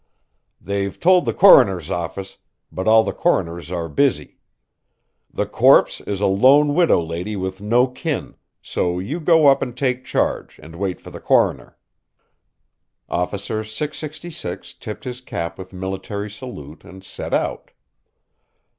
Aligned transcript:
They've 0.59 0.99
told 0.99 1.25
the 1.25 1.31
Coroner's 1.33 1.91
Office, 1.91 2.39
but 2.71 2.87
all 2.87 3.03
the 3.03 3.13
Coroners 3.13 3.69
are 3.69 3.87
busy. 3.87 4.39
The 5.31 5.45
corpse 5.45 6.01
is 6.07 6.19
a 6.21 6.25
lone 6.25 6.73
widow 6.73 6.99
lady 6.99 7.35
with 7.35 7.61
no 7.61 7.85
kin, 7.85 8.33
so 8.63 8.97
you 8.97 9.19
go 9.19 9.45
up 9.45 9.61
and 9.61 9.77
take 9.77 10.03
charge 10.03 10.57
and 10.57 10.77
wait 10.77 10.99
for 10.99 11.11
the 11.11 11.19
Coroner." 11.21 11.77
Officer 13.09 13.63
666 13.63 14.73
tipped 14.73 15.03
his 15.03 15.21
cap 15.21 15.59
with 15.59 15.71
military 15.71 16.31
salute 16.31 16.83
and 16.83 17.03
set 17.03 17.31
out. 17.31 17.69